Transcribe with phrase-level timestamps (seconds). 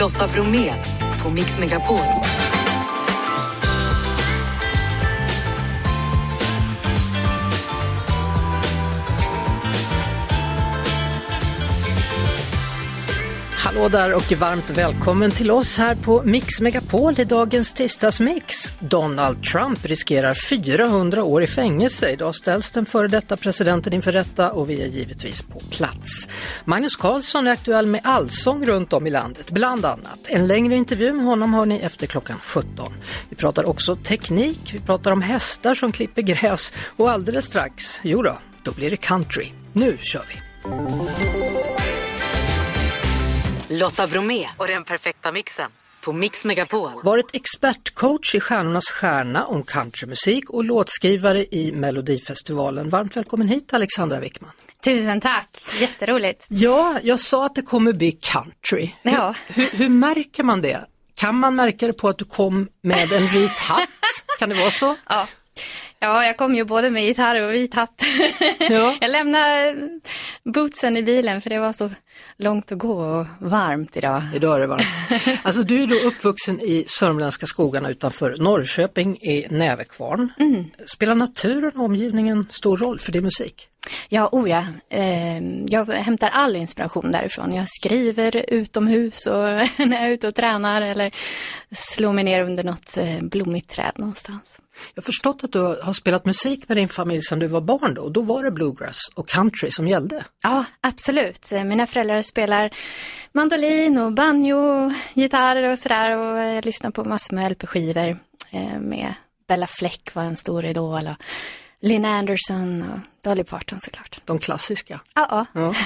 [0.00, 0.74] Lotta Bromé
[1.22, 1.98] på Mix Megapol.
[13.52, 18.56] Hallå där och varmt välkommen till oss här på Mix Megapol i dagens tisdagsmix.
[18.78, 22.10] Donald Trump riskerar 400 år i fängelse.
[22.10, 26.28] Idag ställs den före detta presidenten inför rätta och vi är givetvis på plats.
[26.70, 30.18] Magnus Carlsson är aktuell med allsång runt om i landet, bland annat.
[30.26, 32.92] En längre intervju med honom har ni efter klockan 17.
[33.28, 38.22] Vi pratar också teknik, vi pratar om hästar som klipper gräs och alldeles strax, jo
[38.22, 39.52] då, då blir det country.
[39.72, 40.40] Nu kör vi!
[43.78, 46.90] Lotta Bromé och den perfekta mixen på Mix Megapol.
[47.02, 52.88] Varit expertcoach i Stjärnornas stjärna om countrymusik och låtskrivare i Melodifestivalen.
[52.88, 54.52] Varmt välkommen hit Alexandra Wickman.
[54.84, 55.48] Tusen tack,
[55.80, 56.44] jätteroligt.
[56.48, 58.90] Ja, jag sa att det kommer bli country.
[59.02, 59.34] Ja.
[59.46, 60.84] Hur, hur, hur märker man det?
[61.14, 63.88] Kan man märka det på att du kom med en vit hatt?
[64.38, 64.96] Kan det vara så?
[65.08, 65.26] Ja.
[66.02, 68.04] Ja, jag kom ju både med gitarr och vit hatt.
[68.58, 68.96] Ja.
[69.00, 69.76] Jag lämnade
[70.44, 71.90] bootsen i bilen för det var så
[72.36, 74.22] långt att gå och varmt idag.
[74.34, 75.40] Idag är det varmt.
[75.42, 80.32] Alltså du är då uppvuxen i sörmländska skogarna utanför Norrköping i Nävekvarn.
[80.38, 80.64] Mm.
[80.86, 83.68] Spelar naturen och omgivningen stor roll för din musik?
[84.08, 84.64] Ja, oh ja.
[84.90, 87.54] Eh, jag hämtar all inspiration därifrån.
[87.54, 89.44] Jag skriver utomhus och
[89.78, 91.10] när jag är ute och tränar eller
[91.72, 94.58] slår mig ner under något eh, blommigt träd någonstans.
[94.94, 97.94] Jag har förstått att du har spelat musik med din familj sedan du var barn
[97.94, 100.24] då, och då var det bluegrass och country som gällde.
[100.42, 101.50] Ja, absolut.
[101.50, 102.70] Mina föräldrar spelar
[103.32, 108.16] mandolin och banjo, gitarr och sådär och jag lyssnar på massor med LP-skivor
[108.50, 109.14] eh, med
[109.48, 111.16] Bella Fleck var en stor idol och
[111.80, 114.20] Lynn Anderson och Dolly Parton såklart.
[114.24, 115.00] De klassiska.
[115.14, 115.74] Ja, Ja.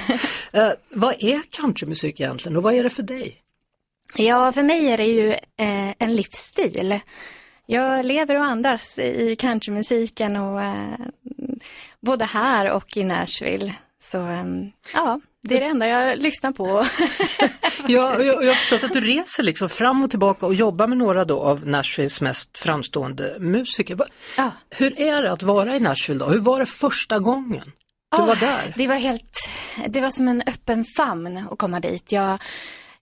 [0.52, 3.40] Eh, vad är countrymusik egentligen och vad är det för dig?
[4.16, 7.00] ja, för mig är det ju eh, en livsstil.
[7.66, 10.98] Jag lever och andas i countrymusiken och eh,
[12.00, 13.74] både här och i Nashville.
[13.98, 14.44] Så eh,
[14.94, 16.86] ja, det är det enda jag lyssnar på.
[17.88, 20.54] Ja, och jag, och jag har förstått att du reser liksom fram och tillbaka och
[20.54, 23.98] jobbar med några då av Nashvilles mest framstående musiker.
[24.36, 24.50] Ja.
[24.70, 26.30] Hur är det att vara i Nashville då?
[26.30, 27.64] Hur var det första gången
[28.10, 28.74] du Åh, var där?
[28.76, 29.48] Det var helt,
[29.88, 32.12] det var som en öppen famn att komma dit.
[32.12, 32.38] Jag,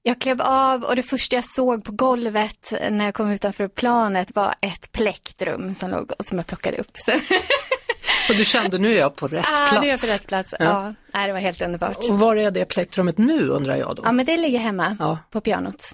[0.02, 4.34] jag klev av och det första jag såg på golvet när jag kom utanför planet
[4.34, 6.90] var ett plektrum som, låg, som jag plockade upp.
[6.94, 7.12] Så,
[8.28, 9.72] Och du kände nu är jag på rätt ah, plats.
[9.72, 10.54] nu är jag på rätt plats.
[10.58, 10.64] Ja.
[10.64, 10.94] Ja.
[11.14, 11.96] nej, det var helt underbart.
[12.10, 14.02] Och var är det plektrumet nu undrar jag då?
[14.04, 15.18] Ja, men det ligger hemma Ja.
[15.30, 15.90] på pianot.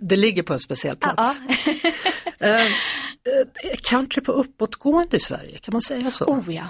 [0.00, 1.40] Det ligger på en speciell plats.
[1.64, 1.90] Ja,
[2.38, 2.66] Eh, eh,
[3.82, 6.24] country på uppåtgående i Sverige, kan man säga så?
[6.24, 6.64] oh ja.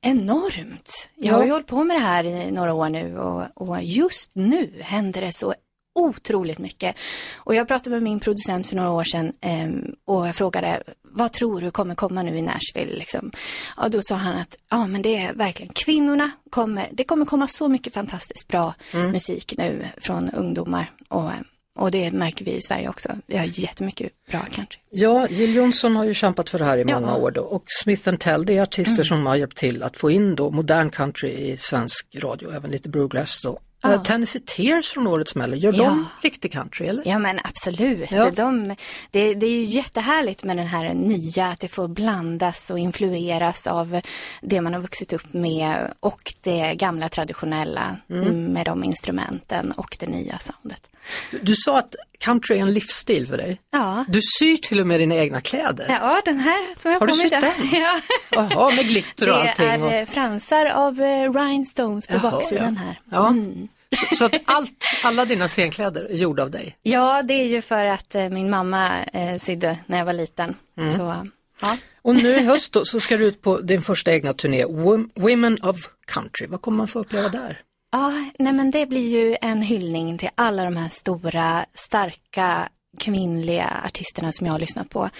[0.00, 1.08] Enormt.
[1.16, 4.30] Jag har ju hållit på med det här i några år nu och, och just
[4.34, 5.54] nu händer det så
[5.94, 6.96] otroligt mycket.
[7.36, 10.82] Och jag pratade med min producent för några år sedan ehm, och jag frågade
[11.14, 12.98] vad tror du kommer komma nu i Nashville?
[12.98, 13.32] Liksom.
[13.76, 17.48] Ja, då sa han att ja, men det är verkligen kvinnorna kommer, det kommer komma
[17.48, 21.30] så mycket fantastiskt bra musik nu från ungdomar och,
[21.78, 23.12] och det märker vi i Sverige också.
[23.26, 24.78] Vi har jättemycket bra country.
[24.90, 27.00] Ja, Jill Johnson har ju kämpat för det här i Ja.
[27.00, 30.10] många år då och Smith Tell det är artister som har hjälpt till att få
[30.10, 33.58] in då modern country i svensk radio, även lite bluegrass då.
[33.82, 33.92] Ja.
[33.94, 35.84] Eh, Tennessee Tears från årets Mello, gör Ja.
[35.84, 37.02] de riktig country eller?
[37.08, 38.10] Ja men absolut.
[38.12, 38.30] Ja.
[38.30, 38.68] De,
[39.10, 43.66] det, det är ju jättehärligt med den här nya, att det får blandas och influeras
[43.66, 44.00] av
[44.42, 48.44] det man har vuxit upp med och det gamla traditionella Mm.
[48.44, 50.88] med de instrumenten och det nya soundet.
[51.30, 53.60] Du, du sa att country är en livsstil för dig.
[53.72, 54.04] Ja.
[54.08, 55.86] Du syr till och med dina egna kläder.
[55.88, 57.52] Ja, den här som jag Har du på mig sytt idag.
[57.70, 57.80] den?
[57.80, 58.00] Ja.
[58.30, 59.66] Jaha, med glitter och Det allting.
[59.68, 59.92] är Och...
[59.92, 62.86] eh, fransar av eh, rhinestones på Jaha, baksidan ja.
[62.86, 62.98] här.
[63.10, 63.28] Ja.
[63.28, 63.68] Mm.
[64.10, 66.76] Så, så att allt, alla dina scenkläder är gjorda av dig?
[66.82, 70.54] Ja, det är ju för att eh, min mamma eh, sydde när jag var liten.
[70.76, 70.88] Mm.
[70.88, 71.26] Så,
[71.62, 71.76] ja.
[72.02, 75.10] Och nu i höst då, så ska du ut på din första egna turné, Wom-
[75.14, 75.76] Women of
[76.06, 76.46] Country.
[76.46, 77.60] Vad kommer man få uppleva där?
[77.92, 82.68] Ja, nej men det blir ju en hyllning till alla de här stora, starka
[82.98, 85.10] kvinnliga artisterna som jag har lyssnat på.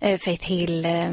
[0.00, 1.10] Eh, Faith Hill, eh,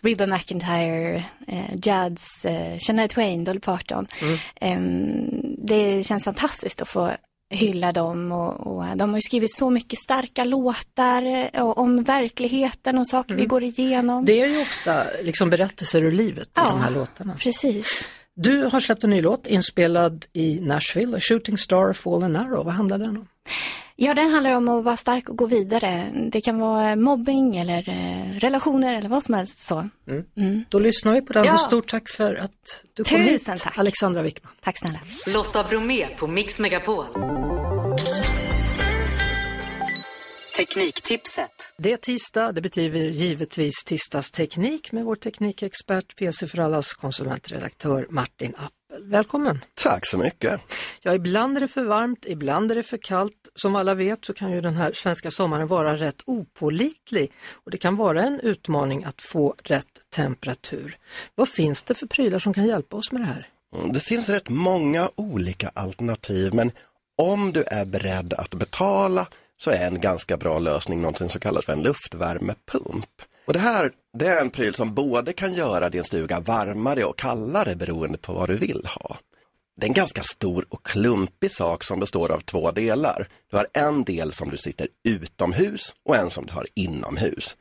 [0.00, 4.06] Reba McIntyre, eh, Judds, eh, Shania Twain, Dolly Parton.
[4.60, 4.80] Eh,
[5.58, 7.10] det känns fantastiskt att få
[7.54, 12.98] hylla dem och, och de har ju skrivit så mycket starka låtar eh, om verkligheten
[12.98, 14.24] och saker vi går igenom.
[14.24, 16.64] Det är ju ofta liksom berättelser ur livet i Ja.
[16.70, 17.34] de här låtarna.
[17.40, 18.08] Precis.
[18.36, 22.64] Du har släppt en ny låt inspelad i Nashville, Shooting Star Fallen Arrow.
[22.64, 23.26] Vad handlar den om?
[23.96, 26.10] Ja, den handlar om att vara stark och gå vidare.
[26.32, 29.88] Det kan vara mobbing eller eh, relationer eller vad som helst så.
[30.68, 31.54] Då lyssnar vi på den Ja.
[31.54, 33.22] och stort tack för att du kom Tusen
[33.54, 33.78] hit, tack.
[33.78, 34.52] Alexandra Wickman.
[34.64, 34.98] Tack snälla.
[35.26, 37.04] Lotta Bromé på Mix Megapol.
[40.56, 41.50] Tekniktipset.
[41.78, 48.54] Det är tisdag, det betyder givetvis tisdagsteknik med vår teknikexpert, PC för allas konsumentredaktör Martin
[48.56, 49.10] Appel.
[49.10, 49.64] Välkommen!
[49.74, 50.60] Tack så mycket!
[51.02, 53.48] Ja, ibland är det för varmt, ibland är det för kallt.
[53.54, 57.78] Som alla vet så kan ju den här svenska sommaren vara rätt opålitlig och det
[57.78, 60.98] kan vara en utmaning att få rätt temperatur.
[61.34, 63.48] Vad finns det för prylar som kan hjälpa oss med det här?
[63.76, 66.72] Mm, det finns rätt många olika alternativ men
[67.18, 69.26] om du är beredd att betala
[69.64, 73.22] så är en ganska bra lösning någonting som kallas för en luftvärmepump.
[73.46, 77.18] Och det här det är en pryl som både kan göra din stuga varmare och
[77.18, 79.18] kallare beroende på vad du vill ha.
[79.76, 83.28] Det är en ganska stor och klumpig sak som består av två delar.
[83.50, 87.56] Du har en del som du sitter utomhus och en som du har inomhus.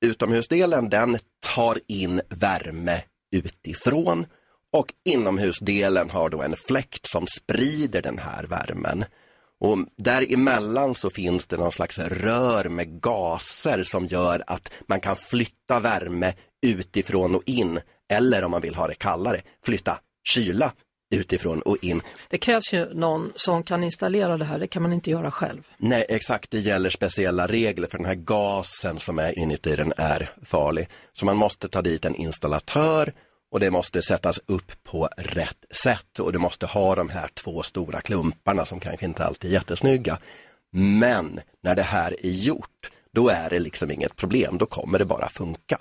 [0.00, 1.18] Utomhusdelen den
[1.54, 4.26] tar in värme utifrån
[4.72, 9.04] och inomhusdelen har då en fläkt som sprider den här värmen.
[9.62, 15.16] Och däremellan så finns det någon slags rör med gaser som gör att man kan
[15.16, 16.32] flytta värme
[16.66, 17.80] utifrån och in.
[18.12, 19.98] Eller om man vill ha det kallare, flytta
[20.28, 20.72] kyla
[21.14, 22.00] utifrån och in.
[22.28, 25.62] Det krävs ju någon som kan installera det här, det kan man inte göra själv.
[25.76, 30.30] Nej, exakt, det gäller speciella regler för den här gasen som är inuti den är
[30.42, 30.88] farlig.
[31.12, 33.12] Så man måste ta dit en installatör
[33.52, 37.62] och det måste sättas upp på rätt sätt och du måste ha de här två
[37.62, 40.18] stora klumparna som kanske inte alltid är jättesnygga.
[40.70, 45.04] Men när det här är gjort, då är det liksom inget problem, då kommer det
[45.04, 45.78] bara funka.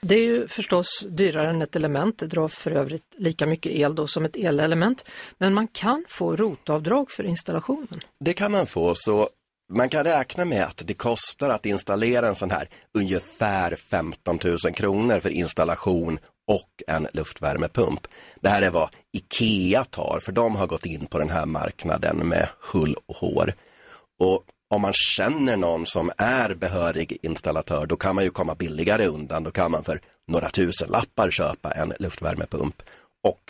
[0.00, 3.94] Det är ju förstås dyrare än ett element, det drar för övrigt lika mycket el
[3.94, 5.08] då som ett elelement.
[5.38, 8.00] Men man kan få rotavdrag för installationen.
[8.20, 9.28] Det kan man få, så
[9.72, 14.58] man kan räkna med att det kostar att installera en sån här ungefär 15 000
[14.74, 16.18] kronor för installation
[16.48, 18.06] och en luftvärmepump.
[18.40, 22.16] Det här är vad Ikea tar, för de har gått in på den här marknaden
[22.16, 23.54] med hull och hår.
[24.20, 29.06] Och om man känner någon som är behörig installatör, då kan man ju komma billigare
[29.06, 29.42] undan.
[29.44, 32.82] Då kan man för några tusen lappar köpa en luftvärmepump
[33.28, 33.40] och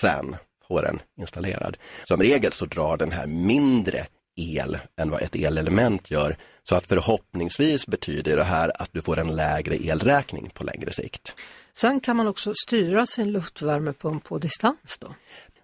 [0.00, 0.36] sen
[0.68, 1.76] få den installerad.
[2.04, 4.06] Som regel så drar den här mindre
[4.36, 6.36] el än vad ett elelement gör.
[6.68, 11.34] Så att förhoppningsvis betyder det här att du får en lägre elräkning på längre sikt.
[11.80, 15.14] Sen kan man också styra sin luftvärmepump på distans då?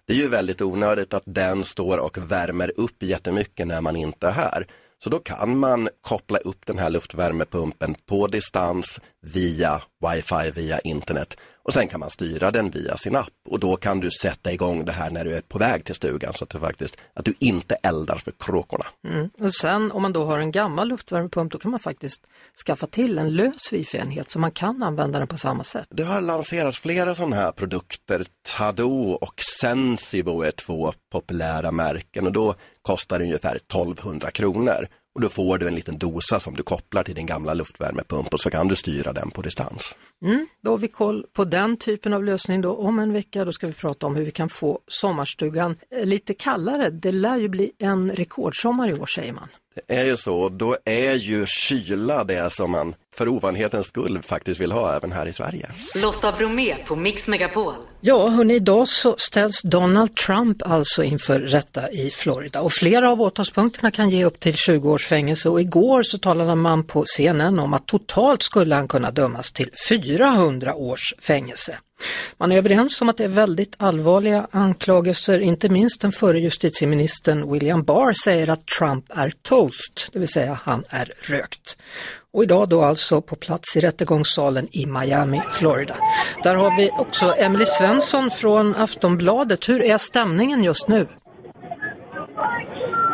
[0.07, 4.27] Det är ju väldigt onödigt att den står och värmer upp jättemycket när man inte
[4.27, 4.67] är här.
[5.03, 11.37] Så då kan man koppla upp den här luftvärmepumpen på distans via wifi, via internet
[11.65, 14.85] och sen kan man styra den via sin app och då kan du sätta igång
[14.85, 17.33] det här när du är på väg till stugan så att du faktiskt att du
[17.39, 18.85] inte eldar för kråkorna.
[19.07, 19.29] Mm.
[19.39, 22.27] Och sen om man då har en gammal luftvärmepump då kan man faktiskt
[22.65, 25.87] skaffa till en lös wifi-enhet så man kan använda den på samma sätt.
[25.89, 28.25] Det har lanserats flera sådana här produkter.
[28.57, 34.87] Tado och Sensibo är två populära märken och då kostar det ungefär 1200 kronor.
[35.15, 38.41] Och då får du en liten dosa som du kopplar till din gamla luftvärmepump och
[38.41, 39.97] så kan du styra den på distans.
[40.25, 42.75] Mm, då har vi koll på den typen av lösning då.
[42.75, 46.33] Om en vecka då ska vi prata om hur vi kan få sommarstugan eh, lite
[46.33, 46.89] kallare.
[46.89, 49.47] Det lär ju bli en rekordsommar i år säger man.
[49.75, 54.61] Det är ju så, då är ju kyla det som man för ovanlighetens skull faktiskt
[54.61, 55.67] vill ha även här i Sverige.
[55.95, 57.73] Lotta Bromé på Mix Megapol.
[58.01, 63.21] Ja, hörni, idag så ställs Donald Trump alltså inför rätta i Florida och flera av
[63.21, 67.59] åtalspunkterna kan ge upp till 20 års fängelse och igår så talade man på scenen
[67.59, 71.77] om att totalt skulle han kunna dömas till 400 års fängelse.
[72.37, 77.51] Man är överens om att det är väldigt allvarliga anklagelser, inte minst den förre justitieministern
[77.51, 81.77] William Barr säger att Trump är toast, det vill säga han är rökt.
[82.35, 85.95] Och idag då alltså på plats i rättegångssalen i Miami, Florida.
[86.43, 89.69] Där har vi också Emily Svensson från Aftonbladet.
[89.69, 91.07] Hur är stämningen just nu?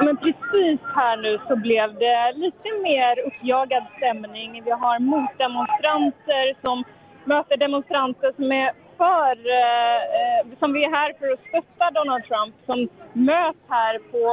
[0.06, 4.64] Men precis här nu så blev det lite mer uppjagad stämning.
[4.66, 6.84] Vi har motdemonstranter som
[7.26, 12.56] möter demonstranter som är för, eh, som vi är här för att stötta Donald Trump
[12.66, 12.80] som
[13.14, 14.24] möts här på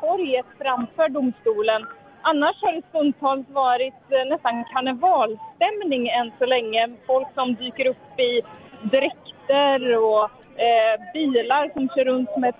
[0.00, 1.82] torget framför domstolen.
[2.26, 6.88] Annars har det stundtals varit eh, nästan karnevalstämning än så länge.
[7.06, 8.42] Folk som dyker upp i
[8.82, 10.24] dräkter och
[10.60, 12.54] eh, bilar som kör runt med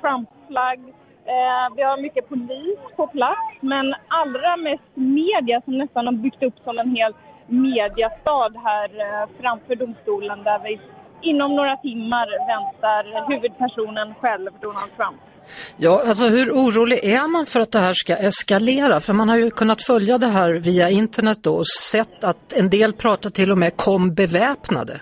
[0.00, 0.78] Trump-flagg.
[1.24, 6.42] Eh, vi har mycket polis på plats, men allra mest media som nästan har byggt
[6.42, 7.14] upp som en hel
[7.46, 10.80] mediastad här eh, framför domstolen där vi
[11.22, 15.20] inom några timmar väntar huvudpersonen själv, Donald Trump.
[15.76, 19.00] Ja, alltså hur orolig är man för att det här ska eskalera?
[19.00, 22.70] För man har ju kunnat följa det här via internet då och sett att en
[22.70, 25.00] del pratar till och med kom beväpnade.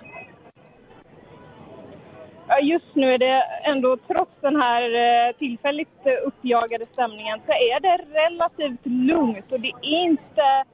[2.62, 7.96] just nu är det ändå, trots den här eh, tillfälligt uppjagade stämningen, så är det
[8.12, 10.64] relativt lugnt och det är inte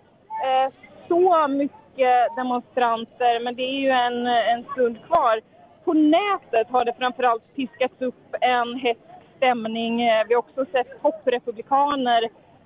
[0.45, 0.73] eh,
[1.09, 5.41] så mycket demonstranter, men det är ju en, en stund kvar.
[5.85, 9.12] På nätet har det framförallt piskats upp en hets
[9.43, 10.03] stämning.
[10.03, 12.23] Eh, vi har också sett topprepublikaner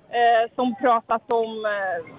[0.09, 1.65] eh, som pratat om...
[1.65, 2.13] Eh,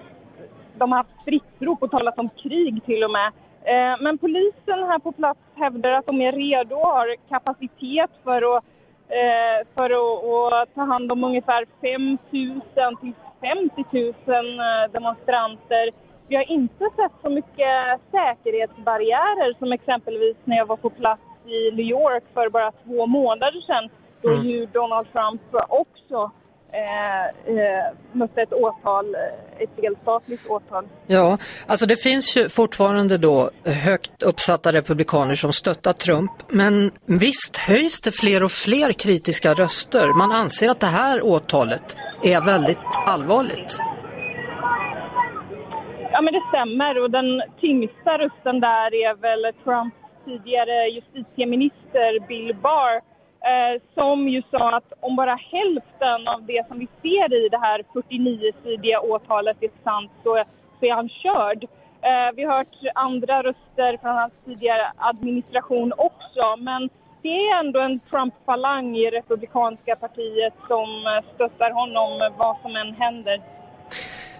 [0.77, 3.27] de har haft stridsrop och talat om krig till och med.
[3.63, 8.57] Eh, men polisen här på plats hävdar att de är redo och har kapacitet för
[8.57, 8.63] att,
[9.07, 15.89] eh, för att, att ta hand om ungefär 5 000 till 50 000 eh, demonstranter.
[16.27, 21.71] Vi har inte sett så mycket säkerhetsbarriärer som exempelvis när jag var på plats i
[21.71, 23.89] New York för bara två månader sedan
[24.21, 24.47] då mm.
[24.47, 26.31] ju Donald Trump också
[26.71, 30.87] eh, eh, mötte ett åtal, eh, ett delstatligt åtal.
[31.07, 37.57] Ja, alltså det finns ju fortfarande då högt uppsatta republikaner som stöttar Trump, men visst
[37.57, 40.13] höjs det fler och fler kritiska röster.
[40.13, 43.79] Man anser att det här åtalet är väldigt allvarligt.
[46.11, 49.95] Ja, men det stämmer och den tyngsta rösten där är väl Trumps
[50.25, 53.08] tidigare justitieminister Bill Barr
[53.41, 57.57] eh, som ju sa att om bara hälften av det som vi ser i det
[57.57, 60.43] här 49-sidiga åtalet är sant så,
[60.79, 61.63] så är han körd.
[62.01, 66.89] Eh, vi har hört andra röster från hans tidigare administration också men
[67.21, 72.93] det är ändå en Trump-falang i Republikanska partiet som eh, stöttar honom vad som än
[72.93, 73.41] händer.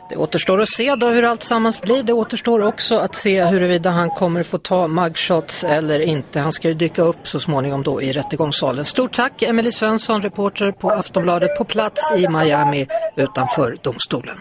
[0.09, 2.03] Det återstår att se då hur allt sammans blir.
[2.03, 6.39] Det återstår också att se huruvida han kommer få ta mugshots eller inte.
[6.39, 8.85] Han ska ju dyka upp så småningom då i rättegångssalen.
[8.85, 14.39] Stort tack Emily Svensson, reporter på Aftonbladet på plats i Miami utanför domstolen.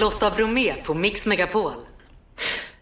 [0.00, 1.72] Lotta Bromé på Mix Megapol.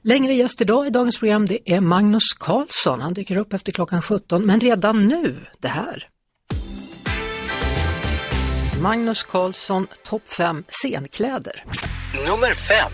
[0.02, 3.00] Längre gäst idag i dagens program det är Magnus Karlsson.
[3.00, 6.08] Han dyker upp efter klockan 17 men redan nu det här.
[8.80, 11.64] Magnus Karlsson, topp 5 scenkläder.
[12.14, 12.92] Nummer 5.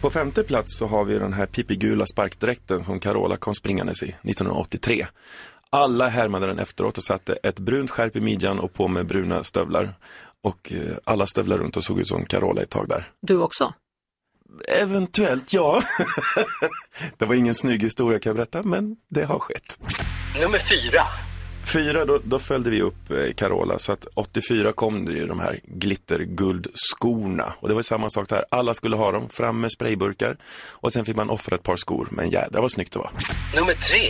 [0.00, 4.06] På femte plats så har vi den här pipigula sparkdräkten som Carola kom springandes i
[4.06, 5.06] 1983.
[5.70, 9.44] Alla härmade den efteråt och satte ett brunt skärp i midjan och på med bruna
[9.44, 9.94] stövlar.
[10.42, 13.10] Och eh, alla stövlar runt och såg ut som Carola ett tag där.
[13.20, 13.72] Du också?
[14.68, 15.82] Eventuellt ja.
[17.18, 19.78] det var ingen snygg historia kan jag berätta, men det har skett.
[20.40, 21.02] Nummer fyra.
[21.66, 25.40] Fyra, då, då följde vi upp eh, Carola, så att 84 kom det ju de
[25.40, 27.54] här glitterguldskorna.
[27.60, 30.36] Och det var samma sak där, alla skulle ha dem, fram med sprayburkar.
[30.68, 33.10] Och sen fick man offra ett par skor, men jädrar vad snyggt det var.
[33.56, 34.00] Nummer tre.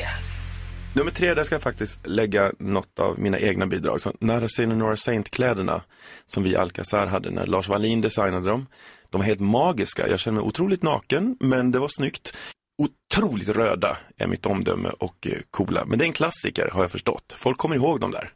[0.95, 4.01] Nummer tre, där ska jag faktiskt lägga något av mina egna bidrag.
[4.01, 5.83] Så Nara Nora Saint-kläderna
[6.27, 8.67] som vi i Alcazar hade när Lars Wallin designade dem.
[9.11, 10.09] De var helt magiska.
[10.09, 12.37] Jag kände mig otroligt naken, men det var snyggt
[12.79, 15.85] otroligt röda är mitt omdöme och eh, coola.
[15.85, 17.35] Men det är en klassiker har jag förstått.
[17.37, 18.31] Folk kommer ihåg dem där.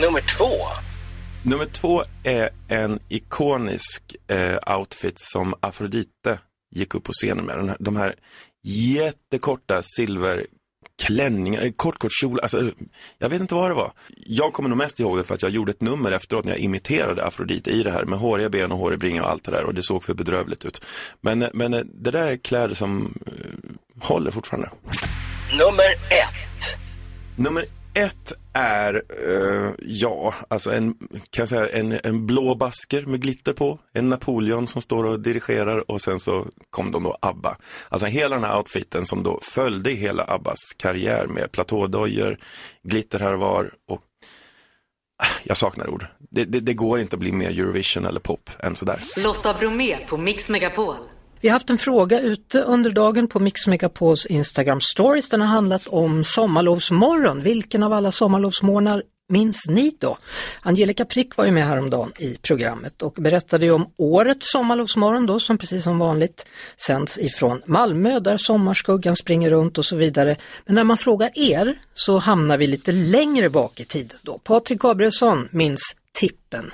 [0.00, 0.52] Nummer två.
[1.42, 6.38] Nummer två är en ikonisk eh, outfit som Afrodite
[6.74, 7.76] gick upp på scenen med.
[7.80, 8.14] De här
[8.64, 10.46] jättekorta silver
[11.02, 12.70] klänningar, kort kort kjol, alltså,
[13.18, 13.92] jag vet inte vad det var.
[14.26, 16.60] Jag kommer nog mest ihåg det för att jag gjorde ett nummer efteråt när jag
[16.60, 19.64] imiterade Afrodite i det här med håriga ben och hårig bringa och allt det där
[19.64, 20.82] och det såg för bedrövligt ut.
[21.20, 24.70] Men, men det där är kläder som uh, håller fortfarande.
[25.52, 26.78] Nummer ett.
[27.36, 27.64] Nummer
[27.96, 30.94] ett är, uh, ja, alltså en,
[31.30, 35.90] kan säga, en, en blå basker med glitter på, en Napoleon som står och dirigerar
[35.90, 37.56] och sen så kom de då ABBA.
[37.88, 42.38] Alltså hela den här outfiten som då följde hela ABBAs karriär med platådojor,
[42.82, 44.00] glitter här och var och
[45.22, 46.06] ah, jag saknar ord.
[46.18, 49.02] Det, det, det går inte att bli mer Eurovision eller pop än sådär.
[49.24, 50.94] Lotta Bromé på Mix Megapol.
[51.40, 55.28] Vi har haft en fråga ute under dagen på Mix Megapols Instagram stories.
[55.28, 57.40] Den har handlat om sommarlovsmorgon.
[57.40, 60.18] Vilken av alla sommarlovsmorgnar minns ni då?
[60.60, 65.40] Angelica Prick var ju med häromdagen i programmet och berättade ju om årets sommarlovsmorgon då
[65.40, 70.36] som precis som vanligt sänds ifrån Malmö där sommarskuggan springer runt och så vidare.
[70.66, 74.38] Men när man frågar er så hamnar vi lite längre bak i tiden då.
[74.38, 76.70] Patrik Gabrielsson minns Tippen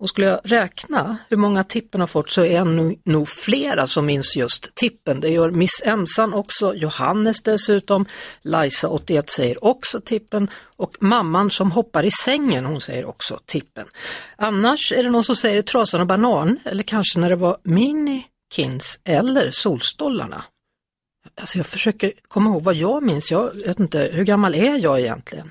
[0.00, 3.86] och skulle jag räkna hur många Tippen har fått så är det nog, nog flera
[3.86, 5.20] som minns just Tippen.
[5.20, 8.06] Det gör Miss Emsan också, Johannes dessutom,
[8.42, 13.86] Lajsa 81 säger också Tippen och mamman som hoppar i sängen hon säger också Tippen.
[14.36, 18.26] Annars är det någon som säger Trasan och banan eller kanske när det var Mini
[18.54, 20.44] Kins eller Solstollarna.
[21.40, 25.00] Alltså jag försöker komma ihåg vad jag minns, jag vet inte, hur gammal är jag
[25.00, 25.50] egentligen?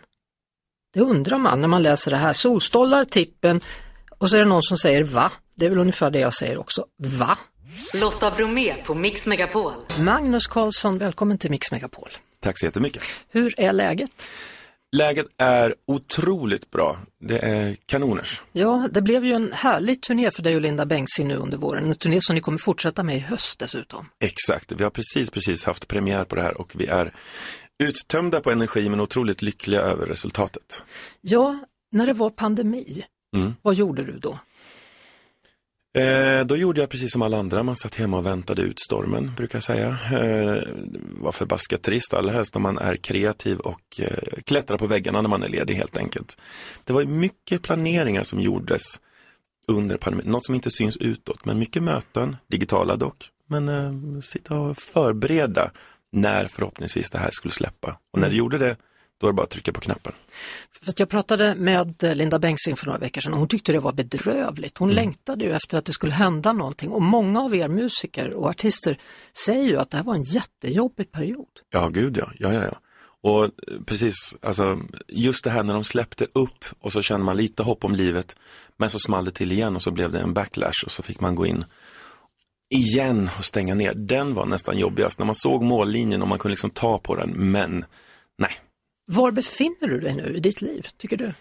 [0.94, 2.34] Det undrar man när man läser det här.
[2.34, 3.62] Solstollar, Tippen,
[4.18, 5.32] och så är det någon som säger va?
[5.56, 6.86] Det är väl ungefär det jag säger också.
[6.98, 7.38] Va?
[7.94, 9.74] Lotta Bromé på Mix Megapol.
[10.02, 12.10] Magnus Karlsson, välkommen till Mix Megapol.
[12.40, 13.04] Tack så jättemycket.
[13.30, 14.28] Hur är läget?
[14.92, 16.98] Läget är otroligt bra.
[17.20, 18.42] Det är kanoners.
[18.52, 21.86] Ja, det blev ju en härlig turné för dig och Linda Bengtzing nu under våren.
[21.86, 24.10] En turné som ni kommer fortsätta med i höst dessutom.
[24.20, 27.14] Exakt, vi har precis, precis haft premiär på det här och vi är
[27.84, 30.84] uttömda på energi men otroligt lyckliga över resultatet.
[31.22, 31.60] Ja,
[31.92, 33.04] när det var pandemi,
[33.36, 33.53] Mm.
[33.62, 34.39] vad gjorde du då?
[35.98, 39.31] Eh, då gjorde jag precis som alla andra, man satt hemma och väntade ut stormen,
[39.38, 39.88] brukar jag säga.
[39.88, 40.63] Eh,
[41.22, 45.29] var förbaskat trist, allra helst när man är kreativ och eh, klättrar på väggarna när
[45.29, 46.38] man är ledig helt enkelt.
[46.84, 48.81] Det var mycket planeringar som gjordes
[49.67, 54.55] under pandemin, något som inte syns utåt, men mycket möten, digitala dock, men eh, sitta
[54.55, 55.72] och förbereda
[56.12, 58.00] när förhoppningsvis det här skulle släppa.
[58.13, 58.75] Och när det gjorde det,
[59.18, 60.14] då var det bara att trycka på knappen.
[60.98, 64.78] Jag pratade med Linda Bengtzing för några veckor sedan och hon tyckte det var bedrövligt.
[64.78, 68.50] Hon längtade ju efter att det skulle hända någonting och många av er musiker och
[68.50, 69.00] artister
[69.46, 71.48] säger ju att det här var en jättejobbig period.
[71.70, 72.32] Ja, gud ja.
[72.40, 72.80] ja, ja, ja.
[73.22, 73.50] Och eh,
[73.86, 77.86] precis, alltså just det här när de släppte upp och så kände man lite hopp
[77.86, 78.36] om livet.
[78.78, 81.20] Men så small det till igen och så blev det en backlash och så fick
[81.20, 81.66] man gå in
[82.70, 83.94] igen och stänga ner.
[83.94, 87.30] Den var nästan jobbigast när man såg mållinjen och man kunde liksom ta på den.
[87.30, 87.86] Men
[88.38, 88.52] nej,
[89.10, 91.34] Var befinner du dig nu i ditt liv, tycker du?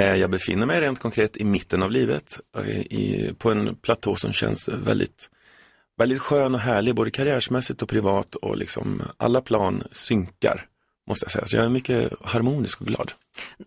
[0.00, 4.16] Eh, Jag befinner mig rent konkret i mitten av livet, eh, i, på en platå
[4.16, 5.30] som känns väldigt,
[5.98, 10.66] väldigt skön och härlig, både karriärsmässigt och privat och liksom alla plan synkar,
[11.08, 11.46] måste jag säga.
[11.46, 13.12] Så jag är mycket harmonisk och glad.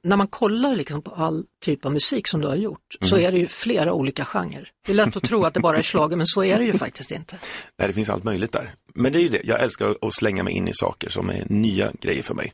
[0.04, 3.32] När man kollar liksom på all typ av musik som du har gjort så är
[3.32, 4.70] det ju flera olika genrer.
[4.86, 6.74] Det är lätt att tro att det bara är schlager men så är det ju
[6.74, 7.38] faktiskt inte.
[7.78, 8.74] Nej, det finns allt möjligt där.
[8.96, 11.46] Men det är ju det, jag älskar att slänga mig in i saker som är
[11.50, 12.54] nya grejer för mig.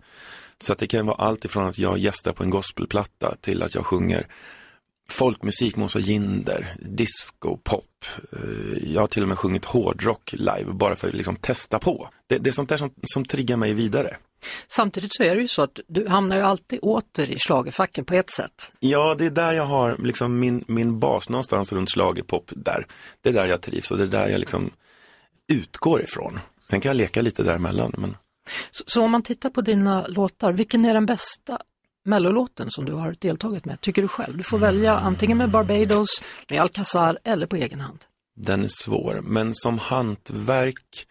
[0.62, 3.76] Så att det kan vara allt ifrån att jag gästar på en gospelplatta till att
[3.76, 4.28] jag sjunger
[5.10, 7.86] folkmusik, Måns Jinder, disco, pop.
[8.32, 12.10] Eh, Jag har till och med sjungit hårdrock live bara för att liksom testa på.
[12.28, 14.18] Det, det är sånt där som, som triggar mig vidare.
[14.68, 18.14] Samtidigt så är det ju så att du hamnar ju alltid åter i schlagerfacken på
[18.14, 18.72] ett sätt.
[18.80, 22.88] Ja, det är där jag har liksom min, min bas någonstans runt schlagerpop där.
[23.22, 24.72] Det är där jag trivs och det är där jag liksom
[25.48, 26.40] utgår ifrån.
[26.70, 28.18] Sen kan jag leka lite däremellan, men
[28.72, 31.62] så, så om man tittar på dina låtar, vilken är den bästa
[32.06, 34.38] mellolåten som du har deltagit med, tycker du själv?
[34.38, 38.00] Du får välja antingen med Barbados, med Alcazar eller på egen hand.
[38.36, 41.08] Den är svår, men som hantverk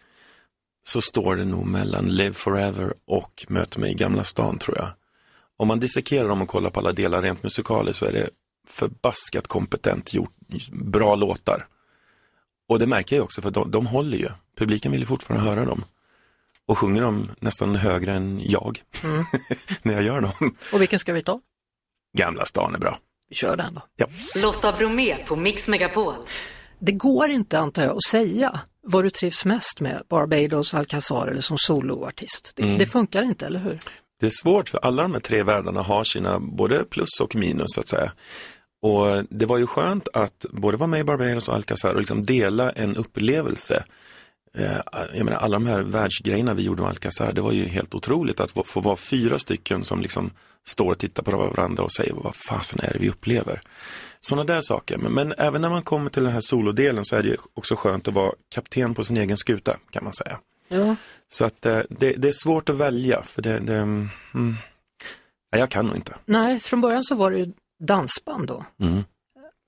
[0.83, 4.89] så står det nog mellan Live Forever och Möt mig i Gamla stan tror jag.
[5.57, 8.29] Om man dissekerar dem och kollar på alla delar rent musikaliskt så är det
[8.67, 10.33] förbaskat kompetent gjort,
[10.71, 11.67] bra låtar.
[12.67, 14.29] Och det märker jag också för de, de håller ju.
[14.57, 15.83] Publiken vill ju fortfarande höra dem.
[16.69, 18.83] Och sjunger dem nästan högre än jag
[19.81, 20.55] när jag gör dem.
[20.73, 21.39] Och vilken ska vi ta?
[22.17, 22.99] Gamla stan är bra.
[23.29, 23.81] Vi kör den då.
[23.95, 24.07] Ja.
[24.41, 26.13] Lotta Bromé på Mix Megapol.
[26.79, 31.41] Det går inte antar jag att säga vad du trivs mest med, Barbados, Alcazar eller
[31.41, 32.53] som soloartist.
[32.55, 33.79] Det, det funkar inte, eller hur?
[34.19, 37.67] Det är svårt för alla de här tre världarna har sina både plus och minus
[37.67, 38.11] så att säga.
[38.81, 42.23] Och det var ju skönt att både vara med i Barbados och Alcazar och liksom
[42.23, 43.83] dela en upplevelse.
[44.53, 44.77] Eh,
[45.13, 48.39] Jag menar alla de här världsgrejerna vi gjorde med Alcazar, det var ju helt otroligt
[48.39, 50.31] att få- vara fyra stycken som liksom
[50.67, 53.61] står och tittar på varandra och säger vad fasen är det vi upplever.
[54.21, 54.97] Sådana där saker.
[54.97, 58.07] Men, men även när man kommer till den här solodelen så är det också skönt
[58.07, 60.39] att vara kapten på sin egen skuta kan man säga.
[60.67, 60.95] Ja.
[61.27, 64.07] Så att eh, det, det är svårt att välja för det, det mm,
[65.49, 66.15] jag kan nog inte.
[66.25, 68.65] Nej, från början så var det ju dansband då.
[68.81, 69.03] Mm.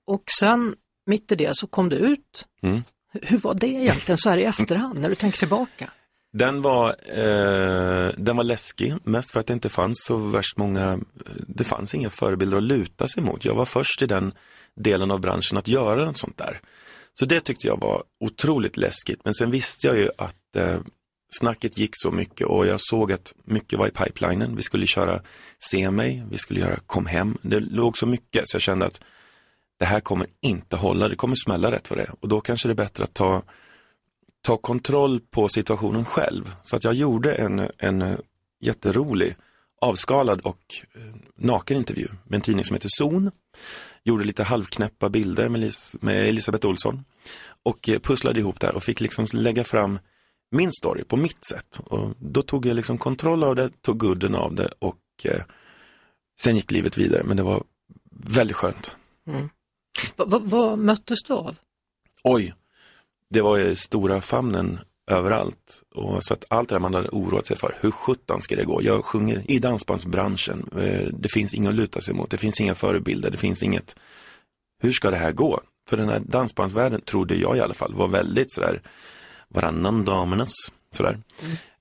[0.06, 0.74] Och sen
[1.06, 2.46] mitt i det så kom du ut.
[2.62, 2.82] Mm.
[3.12, 5.90] Hur- var det egentligen så här i efterhand när du tänker tillbaka?
[6.32, 10.98] Den var, eh, den var läskig, mest för att det inte fanns så värst många,
[11.46, 13.44] det fanns inga förebilder att luta sig mot.
[13.44, 14.32] Jag var först i den
[14.76, 16.60] delen av branschen att göra något sånt där.
[17.14, 20.80] Så det tyckte jag var otroligt läskigt, men sen visste jag ju att eh,
[21.40, 24.56] snacket gick så mycket och jag såg att mycket var i pipelinen.
[24.56, 25.20] Vi skulle köra
[25.70, 27.38] Se mig, vi skulle göra Kom hem.
[27.42, 29.00] Det låg så mycket så jag kände att
[29.78, 32.10] det här kommer inte hålla, det kommer smälla rätt för det.
[32.20, 33.42] Och då kanske det är bättre att ta
[34.42, 36.54] ta kontroll på situationen själv.
[36.62, 38.16] Så att jag gjorde en, en
[38.60, 39.36] jätterolig,
[39.80, 40.60] avskalad och
[40.94, 43.30] eh, naken intervju med en tidning som heter Zon.
[44.04, 47.04] Gjorde lite halvknäppa bilder med, Lis, med Elisabeth Olsson
[47.62, 49.98] och eh, pusslade ihop det och fick liksom lägga fram
[50.50, 51.80] min story på mitt sätt.
[51.84, 55.42] Och då tog jag liksom kontroll av det, tog gudden av det och eh,
[56.40, 57.22] sen gick livet vidare.
[57.24, 57.64] Men det var
[58.10, 58.96] väldigt skönt.
[59.26, 59.48] Mm
[60.16, 61.56] va, vad möttes du av?
[62.24, 62.54] Oj,
[63.30, 64.78] det var ju stora famnen
[65.10, 65.82] överallt.
[65.94, 68.64] Och så att allt det där man hade oroat sig för, hur sjutton ska det
[68.64, 68.82] gå?
[68.82, 72.74] Jag sjunger i dansbandsbranschen, eh, det finns inget att luta sig mot, det finns inga
[72.74, 73.96] förebilder, det finns inget,
[74.82, 75.60] hur ska det här gå?
[75.88, 78.82] För den här dansbandsvärlden trodde jag i alla fall var väldigt sådär
[79.48, 80.52] varannan damernas,
[80.90, 81.18] sådär.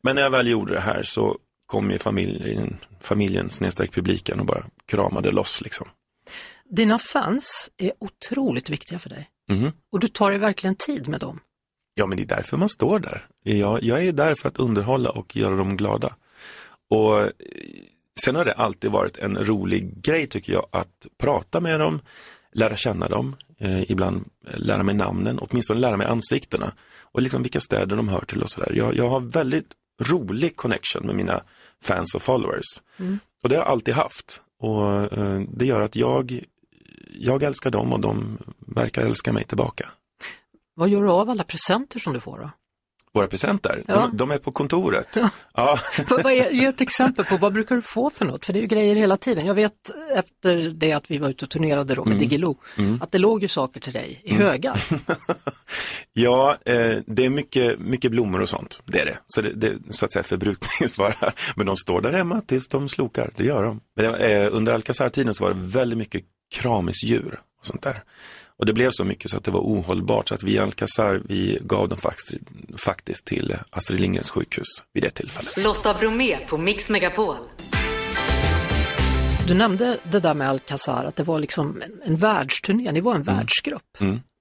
[0.02, 4.46] Men när jag väl gjorde det här så kom ju familjen, familjen snedstreck publiken och
[4.46, 5.88] bara kramade loss liksom.
[6.76, 9.72] Dina fans är otroligt viktiga för dig Mhm.
[9.92, 11.40] och du tar dig verkligen tid med dem.
[11.94, 13.26] Ja, men det är därför man står där.
[13.44, 16.16] Jag, jag är där för att underhålla och göra dem glada.
[16.90, 17.28] Och eh,
[18.26, 22.00] sen har det alltid varit en rolig grej tycker jag att prata med dem,
[22.54, 27.60] lära känna dem, eh, ibland lära mig namnen, åtminstone lära mig ansiktena och liksom vilka
[27.60, 28.74] städer de hör till och sådär.
[28.76, 31.44] Jag, jag har väldigt rolig connection med mina
[31.84, 32.66] fans och followers.
[33.44, 34.42] Och det har jag alltid haft.
[34.60, 36.44] Och eh, det gör att jag,
[37.12, 39.90] jag älskar dem och de verkar älska mig tillbaka.
[40.76, 42.50] Vad gör du av alla presenter som du får då?
[43.14, 43.96] Våra presenter, Ja.
[43.96, 45.08] de, de är på kontoret.
[45.54, 45.80] Ja.
[46.10, 48.46] Vad vad är, ge ett exempel på vad brukar du få för något?
[48.46, 49.48] För det är ju grejer hela tiden.
[49.48, 49.74] Jag vet
[50.16, 52.58] efter det att vi var ute och turnerade då med Diggiloo,
[53.02, 54.84] att det låg ju saker till dig i högar.
[56.14, 58.82] Ja, eh, det är mycket, mycket blommor och sånt.
[58.86, 59.18] Det är det.
[59.28, 61.32] Så det, det så att säga förbrukningsvara.
[61.56, 63.32] Men de står där hemma tills de slokar.
[63.36, 63.80] Det gör de.
[63.96, 68.04] Men eh, under Alcazar-tiden så var det väldigt mycket kramisdjur och sånt där.
[68.58, 70.28] Och det blev så mycket så att det var ohållbart.
[70.28, 72.34] Så att vi i Alcazar, vi gav dem faktiskt,
[72.78, 75.58] faktiskt till Astrid Lindgrens sjukhus vid det tillfället.
[75.58, 77.36] Lotta Bromé på Mix Megapol.
[79.48, 83.16] Du nämnde det där med Alcazar, att det var liksom en, en världsturné, ni var
[83.16, 83.98] en världsgrupp.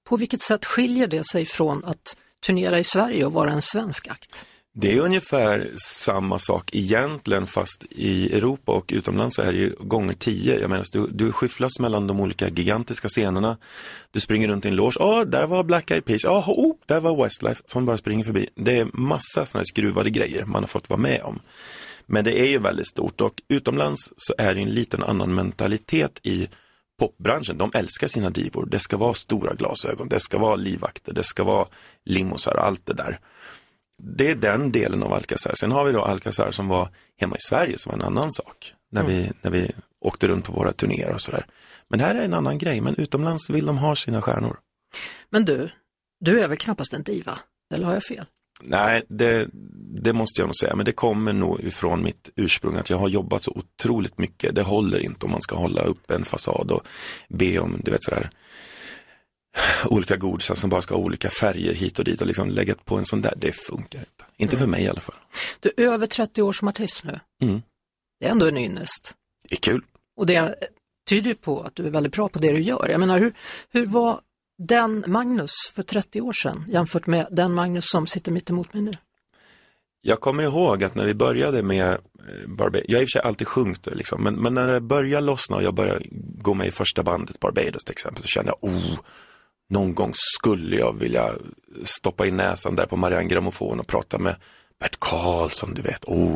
[0.09, 4.07] På vilket sätt skiljer det sig från att turnera i Sverige och vara en svensk
[4.07, 4.45] akt?
[4.73, 9.75] Det är ungefär samma sak egentligen fast i Europa och utomlands så är det ju
[9.79, 10.59] gånger tio.
[10.59, 13.57] Jag menar, du, du skyfflas mellan de olika gigantiska scenerna.
[14.11, 14.95] Du springer runt i en loge.
[14.99, 16.23] Ja, där var Black Eyed Peas.
[16.23, 18.49] Ja, oh, där var Westlife som bara springer förbi.
[18.55, 21.39] Det är massa sådana här skruvade grejer man har fått vara med om.
[22.05, 26.19] Men det är ju väldigt stort och utomlands så är det en liten annan mentalitet
[26.23, 26.49] i
[26.99, 27.57] popbranschen.
[27.57, 28.65] De älskar sina divor.
[28.65, 31.67] Det ska vara stora glasögon, det ska vara livvakter, det ska vara
[32.05, 33.19] limosar och allt det där
[34.03, 35.53] det är den delen av Alcazar.
[35.55, 38.73] Sen har vi då Alcazar som var hemma i Sverige som var en annan sak.
[38.91, 41.45] När, vi, när vi åkte runt på våra turnéer och sådär.
[41.87, 44.59] Men här är en annan grej, men utomlands vill de ha sina stjärnor.
[45.29, 45.69] Men du,
[46.19, 47.39] du är väl knappast en diva?
[47.73, 48.25] Eller har jag fel?
[48.63, 49.49] Nej, det,
[50.01, 53.09] det måste jag nog säga, men det kommer nog ifrån mitt ursprung att jag har
[53.09, 54.55] jobbat så otroligt mycket.
[54.55, 56.87] Det håller inte om man ska hålla upp en fasad och
[57.29, 58.29] be om, du vet sådär,
[59.85, 62.97] olika godisar som bara ska ha olika färger hit och dit och liksom lägga på
[62.97, 64.25] en sån där, det funkar inte.
[64.37, 65.15] Inte för mig i alla fall.
[65.59, 67.19] Du är över 30 år som artist nu.
[67.41, 67.61] Mm.
[68.19, 69.15] Det är ändå en ynnest.
[69.49, 69.81] Det är kul.
[70.17, 70.55] Och det
[71.09, 72.87] tyder ju på att du är väldigt bra på det du gör.
[72.89, 73.33] Jag menar, hur,
[73.69, 74.21] hur var
[74.57, 78.83] den Magnus för 30 år sedan jämfört med den Magnus som sitter mitt emot mig
[78.83, 78.91] nu?
[80.01, 81.97] Jag kommer ihåg att när vi började med eh,
[82.47, 85.25] Barbados, jag har i och för sig alltid sjungit liksom, men, men när det började
[85.25, 86.05] lossna och jag började
[86.41, 88.99] gå med i första bandet Barbados till exempel så kände jag, oh,
[89.71, 91.31] någon gång skulle jag vilja
[91.83, 94.35] stoppa in näsan där på Marianne Grammofon och prata med
[94.79, 96.33] Bert Karlsson, du vet, oh.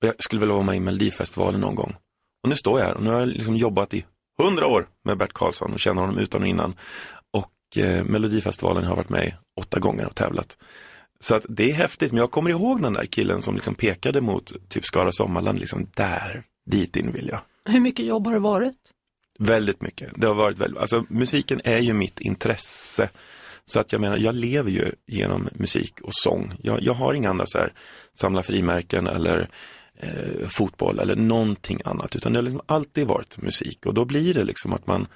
[0.00, 1.94] Och jag skulle vilja vara med i Melodifestivalen någon gång.
[2.42, 4.04] Och nu står jag här och nu har jag liksom jobbat i
[4.42, 6.74] hundra år med Bert Karlsson och känner honom utan och innan.
[7.32, 10.56] Och eh, Melodifestivalen har jag varit med i åtta gånger och tävlat.
[11.20, 14.20] Så att det är häftigt, men jag kommer ihåg den där killen som liksom pekade
[14.20, 17.40] mot typ Skara Sommarland, liksom där, dit in vill jag.
[17.64, 18.92] Hur mycket jobb har det varit?
[19.38, 20.12] Väldigt mycket.
[20.16, 23.10] Det har varit väldigt, alltså musiken är ju mitt intresse.
[23.64, 26.52] Så att jag menar, jag lever ju genom musik och sång.
[26.62, 27.72] Jag, jag har inga andra så här,
[28.20, 29.48] samla frimärken eller
[29.96, 32.16] eh, fotboll eller någonting annat.
[32.16, 35.06] Utan det har liksom alltid varit musik och då blir det liksom att man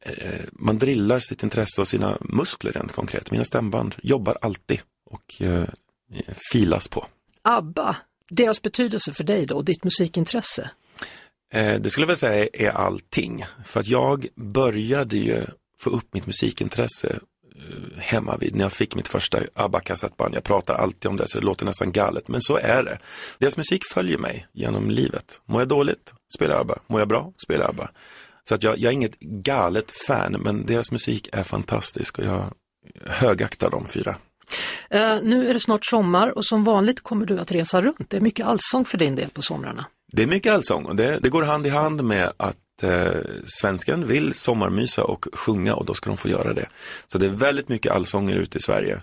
[0.00, 3.30] eh, man drillar sitt intresse och sina muskler rent konkret.
[3.30, 5.68] Mina stämband jobbar alltid och eh,
[6.52, 7.06] filas på.
[7.42, 7.96] ABBA,
[8.30, 10.70] deras betydelse för dig då och ditt musikintresse?
[11.52, 13.44] Eh, det skulle jag väl säga är allting.
[13.64, 15.44] För att jag började ju
[15.80, 17.18] få upp mitt musikintresse
[17.56, 20.34] eh, hemma vid när jag fick mitt första ABBA-kassettband.
[20.34, 22.98] Jag pratar alltid om det så det låter nästan galet, men så är det.
[23.38, 25.40] Deras musik följer mig genom livet.
[25.44, 26.78] Mår jag dåligt, spelar ABBA.
[26.86, 27.90] Mår jag bra, spelar ABBA.
[28.44, 32.44] Så att jag, jag är inget galet fan, men deras musik är fantastisk och jag
[33.06, 34.16] högaktar de fyra.
[34.94, 38.10] Uh, nu är det snart sommar och som vanligt kommer du att resa runt.
[38.10, 39.86] Det är mycket allsång för din del på somrarna.
[40.12, 43.10] Det är mycket allsång och det, det går hand i hand med att eh,
[43.60, 46.68] svensken vill sommarmysa och sjunga och då ska de få göra det.
[47.06, 49.02] Så det är väldigt mycket allsånger ute i Sverige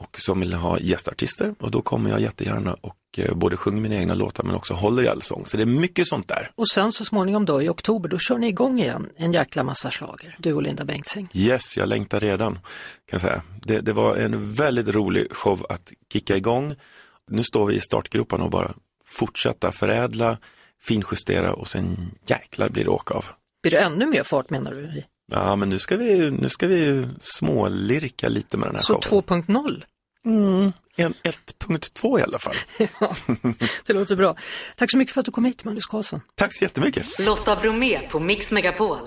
[0.00, 3.94] och som vill ha gästartister och då kommer jag jättegärna och eh, både sjunger mina
[3.94, 5.46] egna låtar men också håller i allsång.
[5.46, 6.50] Så det är mycket sånt där.
[6.54, 9.90] Och sen så småningom då i oktober, då kör ni igång igen en jäkla massa
[9.90, 10.36] slager.
[10.38, 11.28] du och Linda Bengtzing.
[11.32, 12.58] Yes, jag längtar redan.
[13.10, 13.42] Kan säga.
[13.62, 16.74] Det, det var en väldigt rolig show att kicka igång.
[17.30, 18.74] Nu står vi i startgroparna och bara
[19.10, 20.38] fortsätta förädla,
[20.82, 23.24] finjustera och sen jäklar blir det åka av.
[23.62, 25.02] Blir det ännu mer fart menar du?
[25.32, 29.42] Ja, men nu ska vi, nu ska vi smålirka lite med den här Så showen.
[29.44, 29.82] 2.0?
[30.24, 32.54] Mm, en 1.2 i alla fall.
[33.00, 33.16] ja,
[33.86, 34.36] det låter bra.
[34.76, 36.20] Tack så mycket för att du kom hit, Magnus Karlsson.
[36.34, 37.18] Tack så jättemycket.
[37.26, 38.98] Lotta Bromé på Mix Megapol.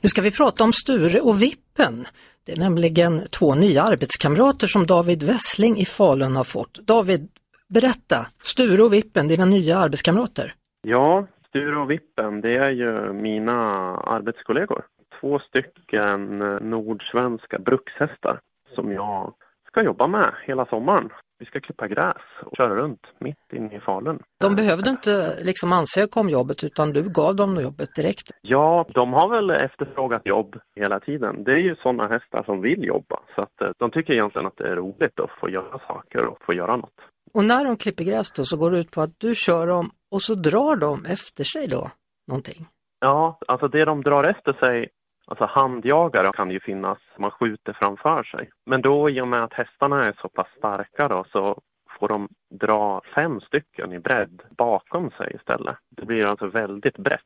[0.00, 2.06] Nu ska vi prata om Sture och Vippen.
[2.44, 6.74] Det är nämligen två nya arbetskamrater som David Wessling i Falun har fått.
[6.74, 7.28] David,
[7.74, 10.54] berätta, Sture och Vippen, dina nya arbetskamrater.
[10.82, 13.60] Ja, Sture och Vippen, det är ju mina
[13.96, 14.84] arbetskollegor.
[15.20, 18.40] Två stycken nordsvenska brukshästar
[18.74, 19.34] som jag
[19.70, 21.10] ska jobba med hela sommaren.
[21.38, 24.22] Vi ska klippa gräs och köra runt mitt inne i Falun.
[24.40, 28.30] De behövde inte liksom ansöka om jobbet utan du gav dem jobbet direkt?
[28.42, 31.44] Ja, de har väl efterfrågat jobb hela tiden.
[31.44, 34.56] Det är ju sådana hästar som vill jobba så att eh, de tycker egentligen att
[34.56, 37.00] det är roligt att få göra saker och få göra något.
[37.34, 39.90] Och när de klipper gräs då så går det ut på att du kör dem
[40.10, 41.90] och så drar de efter sig då
[42.26, 42.66] någonting?
[43.00, 44.88] Ja, alltså det de drar efter sig
[45.30, 48.50] Alltså handjagare kan ju finnas, man skjuter framför sig.
[48.66, 51.60] Men då i och med att hästarna är så pass starka då så
[51.98, 52.28] får de
[52.60, 55.76] dra fem stycken i bredd bakom sig istället.
[55.96, 57.20] Det blir alltså väldigt brett.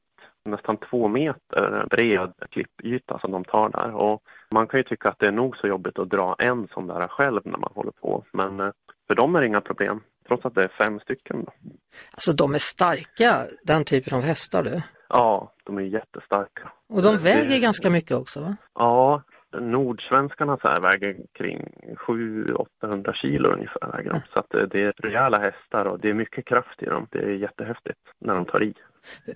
[0.44, 3.94] Nästan två meter bred klippyta som de tar där.
[3.94, 4.22] Och
[4.54, 7.08] man kan ju tycka att det är nog så jobbigt att dra en sån där
[7.08, 8.24] själv när man håller på.
[8.32, 8.70] Men eh,
[9.06, 11.44] för dem är det inga problem, trots att det är fem stycken.
[11.44, 11.52] Då.
[12.10, 14.82] Alltså de är starka, den typen av hästar du?
[15.08, 16.72] Ja, de är jättestarka.
[16.88, 17.58] Och de väger det...
[17.58, 18.56] ganska mycket också va?
[18.74, 19.22] Ja,
[19.60, 21.68] nordsvenskarna så här väger kring
[22.06, 24.22] 700-800 kilo ungefär.
[24.32, 27.06] Så att det är rejäla hästar och det är mycket kraft i dem.
[27.10, 28.74] Det är jättehäftigt när de tar i.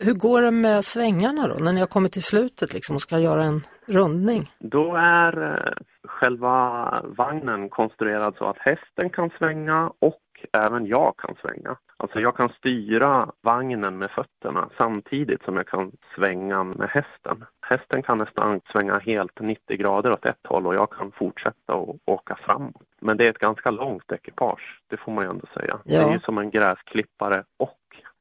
[0.01, 3.19] Hur går det med svängarna då, när ni har kommit till slutet liksom och ska
[3.19, 4.43] göra en rundning?
[4.59, 5.73] Då är eh,
[6.09, 10.21] själva vagnen konstruerad så att hästen kan svänga och
[10.53, 11.77] även jag kan svänga.
[11.97, 17.45] Alltså jag kan styra vagnen med fötterna samtidigt som jag kan svänga med hästen.
[17.63, 21.97] Hästen kan nästan svänga helt 90 grader åt ett håll och jag kan fortsätta och
[22.05, 22.83] åka framåt.
[23.01, 25.79] Men det är ett ganska långt ekipage, det får man ju ändå säga.
[25.85, 25.99] Ja.
[25.99, 27.78] Det är ju som en gräsklippare och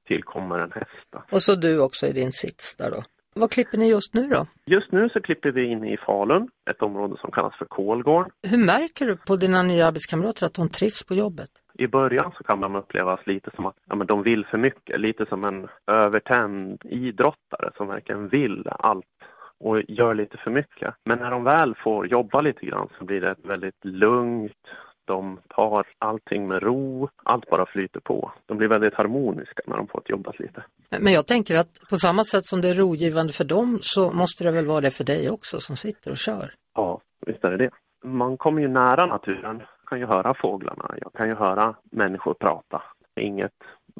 [0.07, 1.25] tillkommer en häst.
[1.31, 3.03] Och så du också i din sits där då?
[3.35, 4.45] Vad klipper ni just nu då?
[4.65, 8.31] Just nu så klipper vi inne i Falun, ett område som kallas för Kolgården.
[8.47, 11.49] Hur märker du på dina nya arbetskamrater att de trivs på jobbet?
[11.73, 14.99] I början så kan de upplevas lite som att ja, men de vill för mycket,
[14.99, 19.05] lite som en övertänd idrottare som verkligen vill allt
[19.59, 20.93] och gör lite för mycket.
[21.05, 24.67] Men när de väl får jobba lite grann så blir det ett väldigt lugnt,
[25.07, 28.31] de tar allting med ro, allt bara flyter på.
[28.45, 30.63] De blir väldigt harmoniska när de fått jobbat lite.
[30.99, 34.43] Men jag tänker att på samma sätt som det är rogivande för dem så måste
[34.43, 36.51] det väl vara det för dig också som sitter och kör?
[36.75, 37.69] Ja, visst är det det.
[38.03, 39.57] Man kommer ju nära naturen.
[39.59, 42.81] Jag kan ju höra fåglarna, jag kan ju höra människor prata.
[43.19, 43.53] Inget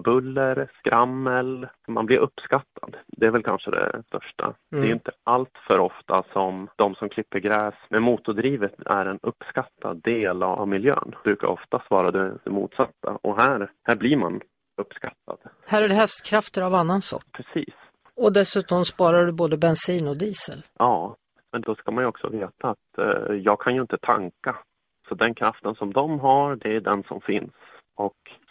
[0.03, 2.97] buller, skrammel, man blir uppskattad.
[3.07, 4.43] Det är väl kanske det största.
[4.43, 4.55] Mm.
[4.69, 4.93] Det är mm.
[4.93, 10.43] inte allt för ofta som de som klipper gräs med motordrivet är en uppskattad del
[10.43, 11.11] av miljön.
[11.11, 14.41] Det brukar oftast vara det, det motsatta och här, här blir man
[14.77, 15.37] uppskattad.
[15.65, 17.31] Här är det hästkrafter av annan sort.
[17.31, 17.73] Precis.
[18.15, 20.63] Och dessutom sparar du både bensin och diesel.
[20.77, 21.15] Ja,
[21.51, 24.55] men då ska man ju också veta att eh, jag kan ju inte tanka.
[25.09, 27.53] Så den kraften som de har, det är den som finns.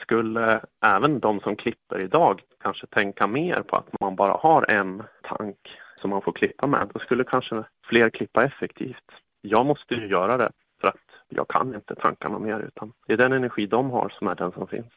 [0.01, 5.03] Skulle även de som klipper idag kanske tänka mer på att man bara har en
[5.23, 5.59] tank
[6.01, 9.05] som man får klippa med, då skulle kanske fler klippa effektivt.
[9.41, 13.13] Jag måste ju göra det för att jag kan inte tanka något mer utan det
[13.13, 14.93] är den energi de har som är den som finns.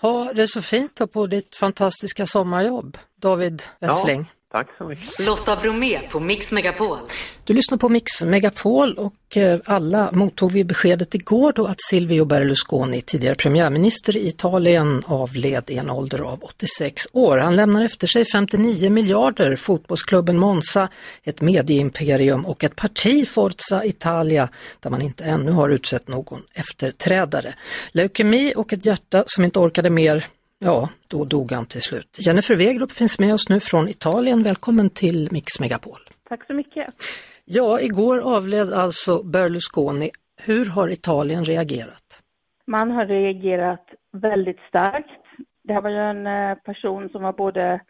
[0.00, 4.20] Ha det så fint på ditt fantastiska sommarjobb, David Wessling.
[4.20, 4.37] Ja.
[4.50, 5.18] Tack så mycket.
[5.18, 6.98] Lotta Bromé på Mix Megapol.
[7.44, 12.24] Du lyssnar på Mix Megapol och eh, alla mottog vi beskedet igår då att Silvio
[12.24, 17.38] Berlusconi, tidigare premiärminister i Italien, avled i en ålder av 86 år.
[17.38, 20.88] Han lämnar efter sig 59 miljarder, fotbollsklubben Monza,
[21.24, 24.48] ett medieimperium och ett parti, Forza Italia,
[24.80, 27.54] där man inte ännu har utsett någon efterträdare.
[27.92, 30.26] Leukemi och ett hjärta som inte orkade mer
[30.60, 32.18] Ja, då dog han till slut.
[32.26, 34.42] Jennifer Wegerup finns med oss nu från Italien.
[34.42, 35.98] Välkommen till Mix Megapol.
[36.28, 36.86] Tack så mycket.
[37.44, 40.10] Ja, igår avled alltså Berlusconi.
[40.46, 42.22] Hur har Italien reagerat?
[42.66, 45.10] Man har reagerat väldigt starkt.
[45.62, 47.80] Det här var ju en eh, person som var både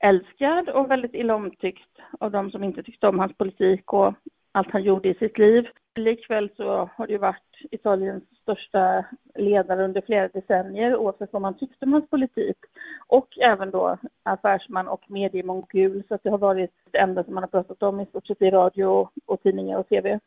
[0.00, 4.14] älskad och väldigt illa omtyckt av de som inte tyckte om hans politik och
[4.52, 5.64] allt han gjorde i sitt liv.
[5.98, 11.58] Likväl så har det ju varit Italiens största ledare under flera decennier oavsett vad man
[11.58, 12.56] tyckte om hans politik.
[13.06, 17.42] Och även då affärsman och mediemongul så att det har varit det enda som man
[17.42, 20.20] har pratat om i stort sett i radio och tidningar och tv.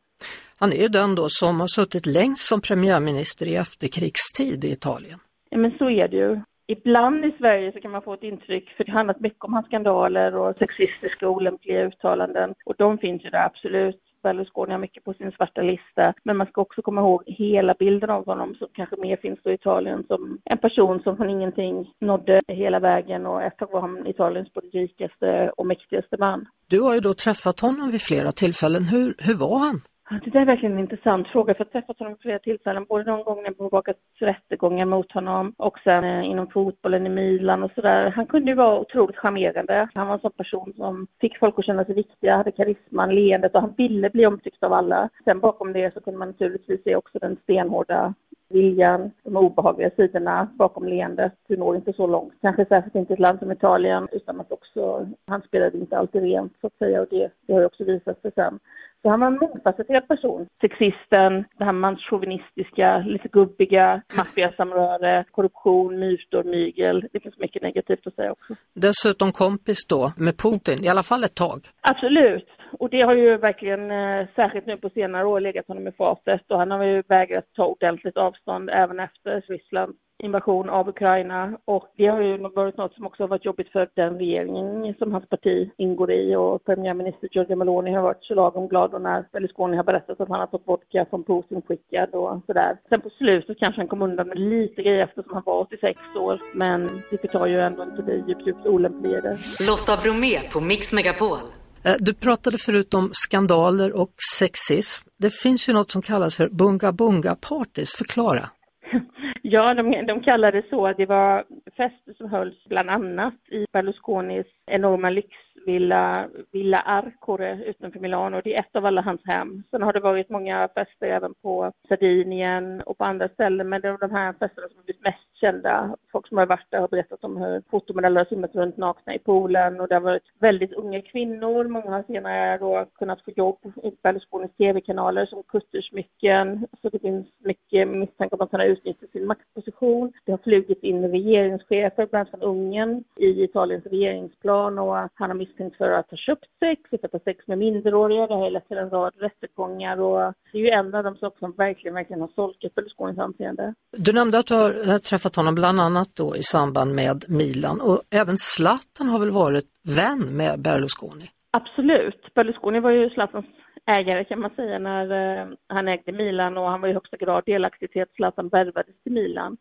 [0.58, 5.18] Han är ju den då som har suttit längst som premiärminister i efterkrigstid i Italien.
[5.50, 6.40] Ja men så är det ju.
[6.66, 9.66] Ibland i Sverige så kan man få ett intryck, för det handlat mycket om hans
[9.66, 14.01] skandaler och sexistiska och olämpliga uttalanden och de finns ju där absolut.
[14.22, 16.14] Berlusconi har mycket på sin svarta lista.
[16.22, 19.50] Men man ska också komma ihåg hela bilden av honom som kanske mer finns då
[19.50, 23.80] i Italien som en person som från ingenting nådde hela vägen och ett tag var
[23.80, 26.46] han Italiens både rikaste och mäktigaste man.
[26.66, 28.84] Du har ju då träffat honom vid flera tillfällen.
[28.84, 29.80] Hur, hur var han?
[30.10, 32.86] Det där är verkligen en intressant fråga, för jag har träffat honom vid flera tillfällen,
[32.88, 37.62] både de gånger jag bevakat rättegångar mot honom och sen eh, inom fotbollen i Milan
[37.62, 38.10] och sådär.
[38.10, 39.88] Han kunde ju vara otroligt charmerande.
[39.94, 43.54] Han var en sån person som fick folk att känna sig viktiga, hade karisman, leendet
[43.54, 45.08] och han ville bli omtyckt av alla.
[45.24, 48.14] Sen bakom det så kunde man naturligtvis se också den stenhårda
[48.52, 51.32] viljan, de obehagliga sidorna bakom leendet.
[51.48, 54.52] Du når inte så långt, kanske särskilt inte i ett land som Italien, utan att
[54.52, 57.84] också, han spelade inte alltid rent så att säga och det, det har ju också
[57.84, 58.58] visat sig sen.
[59.02, 60.46] Så han var en mångfacetterad person.
[60.60, 67.08] Sexisten, det här manschauvinistiska, lite gubbiga, maffiasamröre, korruption, mutor, mygel.
[67.12, 68.54] Det finns mycket negativt att säga också.
[68.74, 71.60] Dessutom kompis då med Putin, i alla fall ett tag.
[71.80, 72.48] Absolut.
[72.82, 76.50] Och det har ju verkligen, eh, särskilt nu på senare år, legat honom i fatet
[76.50, 81.88] och han har ju vägrat ta ordentligt avstånd även efter Rysslands invasion av Ukraina och
[81.96, 85.28] det har ju varit något som också har varit jobbigt för den regeringen som hans
[85.28, 89.76] parti ingår i och premiärminister Giorgia Meloni har varit så lagom glad och när Berlusconi
[89.76, 92.76] har berättat att han har fått vodka från Putin skickad och sådär.
[92.88, 96.40] Sen på slutet kanske han kom undan med lite grejer eftersom han var 86 år
[96.54, 99.38] men det förtar ju ändå inte det djupt, djupt olämpliga i det.
[99.68, 101.61] Lotta Bromé på Mix Megapol.
[101.84, 105.08] Eh, du pratade förut om skandaler och sexism.
[105.18, 107.92] Det finns ju något som kallas för bunga bunga parties.
[107.92, 108.50] Förklara.
[109.42, 110.92] Ja, de, de kallade det så.
[110.92, 111.44] Det var
[111.76, 118.40] fester som hölls bland annat i Berlusconis enorma lyxvilla Villa Arcore utanför Milano.
[118.44, 119.62] Det är ett av alla hans hem.
[119.70, 123.68] Sen har det varit många fester även på Sardinien och på andra ställen.
[123.68, 125.96] Men det är de här festerna som har blivit mest kända.
[126.12, 129.18] Folk som har varit där har berättat om hur fotomodeller har simmat runt nakna i
[129.18, 131.64] poolen och det har varit väldigt unga kvinnor.
[131.64, 136.66] Många har senare då kunnat få jobb i Berlusconis tv-kanaler som kuttersmycken.
[136.82, 140.12] Så det finns mycket misstankar om att han har utnyttjat sin maktposition.
[140.24, 145.34] Det har flugit in regeringschefer, bland annat från Ungern, i Italiens regeringsplan och han har
[145.34, 148.26] misstänkt för att ha köpt sex, för att ha sex med minderåriga.
[148.26, 151.38] Det har lett till en rad rättegångar och det är ju en av de saker
[151.38, 153.74] som verkligen, verkligen har solkat Berlusconis anseende.
[153.98, 158.02] Du nämnde att du har träffat honom bland annat då i samband med Milan och
[158.10, 159.64] även Zlatan har väl varit
[159.96, 161.30] vän med Berlusconi?
[161.50, 162.34] Absolut.
[162.34, 163.46] Berlusconi var ju Zlatans
[163.86, 167.42] ägare kan man säga när eh, han ägde Milan och han var i högsta grad
[167.46, 169.56] delaktig till att Zlatan värvades till Milan.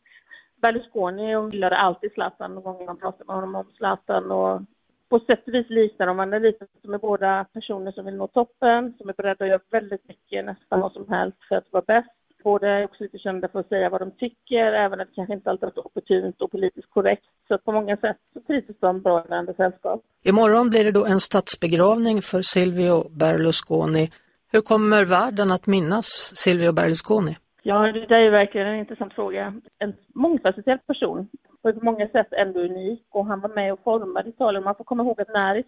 [0.61, 4.61] Berlusconi gillade alltid Zlatan någon gång man pratade med honom om Zlatan och
[5.09, 6.67] på sätt och vis liknar de varandra lite.
[6.81, 10.45] som är båda personer som vill nå toppen, som är beredda att göra väldigt mycket,
[10.45, 12.20] nästan vad som helst för att vara bäst.
[12.43, 15.33] Båda är också lite kända för att säga vad de tycker, även om det kanske
[15.33, 17.23] inte alltid varit opportunt och politiskt korrekt.
[17.47, 20.01] Så på många sätt så trivs de bra i varandra sällskap.
[20.23, 24.11] Imorgon blir det då en statsbegravning för Silvio Berlusconi.
[24.51, 27.37] Hur kommer världen att minnas Silvio Berlusconi?
[27.63, 29.53] Ja, det är verkligen en intressant fråga.
[29.79, 31.27] En mångfacetterad person
[31.61, 34.63] på många sätt ändå unik och han var med och formade Italien.
[34.63, 35.63] Man får komma ihåg att när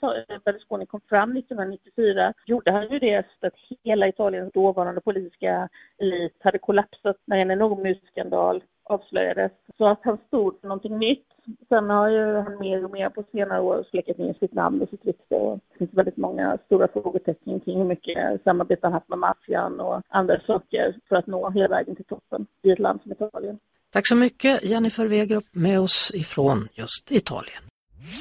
[0.46, 3.54] Berlusconi kom fram 1994 gjorde han ju det efter att
[3.84, 9.52] hela Italiens dåvarande politiska elit hade kollapsat när en enorm musikskandal avslöjades.
[9.78, 11.28] Så att han stod för någonting nytt.
[11.70, 14.90] Sen har ju han mer och mer på senare år släckat ner sitt namn och
[14.90, 15.36] sitt rykte.
[15.36, 20.02] Det finns väldigt många stora frågetecken kring hur mycket samarbete han haft med maffian och
[20.08, 23.60] andra saker för att nå hela vägen till toppen i ett land som Italien.
[23.94, 27.64] Tack så mycket Jennifer Wegerup med oss ifrån just Italien.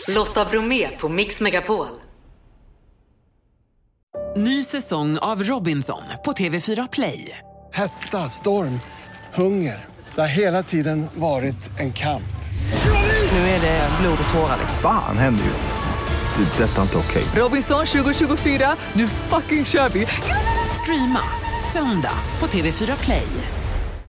[0.08, 1.86] Lotta Bromé på Mix Megapol.
[4.36, 7.38] Ny säsong av Robinson på TV4 Play.
[7.72, 8.80] Hetta, storm,
[9.34, 9.84] hunger.
[10.14, 12.32] Det har hela tiden varit en kamp.
[13.32, 14.58] Nu är det blod och tårar.
[14.82, 16.42] Fan händer just det.
[16.42, 17.22] det detta är inte okej.
[17.22, 17.42] Okay.
[17.42, 20.06] Robinson 2024, nu fucking kör vi.
[20.82, 21.22] Streama
[21.72, 23.61] söndag på TV4 Play.